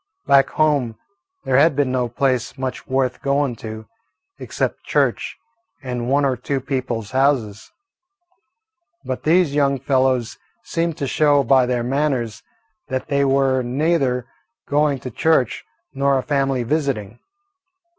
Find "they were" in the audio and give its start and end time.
13.09-13.61